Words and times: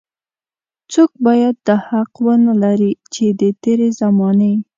څوک 0.91 1.11
بايد 1.25 1.55
دا 1.67 1.75
حق 1.87 2.11
ونه 2.25 2.53
لري 2.63 2.91
چې 3.13 3.25
د 3.39 3.41
تېرې 3.63 3.89
زمانې. 4.01 4.53